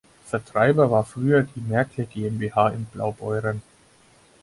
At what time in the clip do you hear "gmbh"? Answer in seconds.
2.07-2.69